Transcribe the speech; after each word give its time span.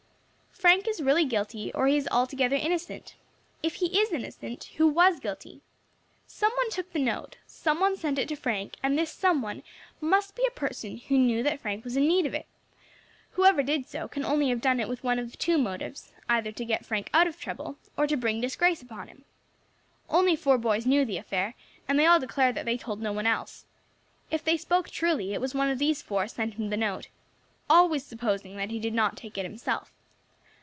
"Frank 0.51 0.87
is 0.87 1.01
really 1.01 1.25
guilty, 1.25 1.73
or 1.73 1.87
he 1.87 1.97
is 1.97 2.07
altogether 2.11 2.55
innocent. 2.55 3.15
If 3.63 3.75
he 3.75 3.99
is 3.99 4.11
innocent, 4.13 4.65
who 4.77 4.87
was 4.87 5.19
guilty? 5.19 5.61
Some 6.27 6.51
one 6.55 6.69
took 6.69 6.93
the 6.93 6.99
note, 6.99 7.37
some 7.47 7.79
one 7.79 7.97
sent 7.97 8.19
it 8.19 8.27
to 8.27 8.35
Frank, 8.35 8.75
and 8.83 8.95
this 8.95 9.11
some 9.11 9.41
one 9.41 9.63
must 9.99 10.35
be 10.35 10.45
a 10.45 10.51
person 10.51 10.97
who 10.99 11.17
knew 11.17 11.41
that 11.41 11.59
Frank 11.59 11.83
was 11.83 11.97
in 11.97 12.07
need 12.07 12.27
of 12.27 12.35
it; 12.35 12.45
whoever 13.31 13.63
did 13.63 13.87
so 13.87 14.07
can 14.07 14.23
only 14.23 14.49
have 14.49 14.61
done 14.61 14.79
it 14.79 14.87
with 14.87 15.03
one 15.03 15.17
of 15.17 15.35
two 15.39 15.57
motives, 15.57 16.13
either 16.29 16.51
to 16.51 16.63
get 16.63 16.85
Frank 16.85 17.09
out 17.11 17.25
of 17.25 17.39
trouble, 17.39 17.79
or 17.97 18.05
to 18.05 18.15
bring 18.15 18.39
disgrace 18.39 18.83
upon 18.83 19.07
him. 19.07 19.25
Only 20.11 20.35
four 20.35 20.59
boys 20.59 20.85
knew 20.85 21.01
of 21.01 21.07
the 21.07 21.17
affair, 21.17 21.55
and 21.87 21.97
they 21.97 22.05
all 22.05 22.19
declare 22.19 22.53
that 22.53 22.65
they 22.65 22.77
told 22.77 23.01
no 23.01 23.11
one 23.11 23.25
else. 23.25 23.65
If 24.29 24.43
they 24.43 24.57
spoke 24.57 24.91
truly 24.91 25.33
it 25.33 25.41
was 25.41 25.55
one 25.55 25.71
of 25.71 25.79
these 25.79 26.03
four 26.03 26.27
sent 26.27 26.53
him 26.53 26.69
the 26.69 26.77
note 26.77 27.07
always 27.67 28.05
supposing 28.05 28.57
that 28.57 28.69
he 28.69 28.79
did 28.79 28.93
not 28.93 29.17
take 29.17 29.39
it 29.39 29.43
himself. 29.43 29.91